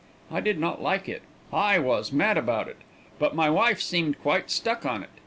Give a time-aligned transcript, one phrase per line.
[0.31, 1.21] I did not like it.
[1.53, 2.77] I was mad about it.
[3.19, 5.09] But my wife seemed quite stuck on it.